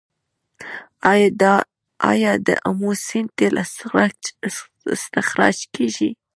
آیا 2.11 2.33
د 2.47 2.49
امو 2.69 2.91
سیند 3.05 3.29
تیل 3.37 3.55
استخراج 4.93 5.57
کیږي؟ 5.75 6.09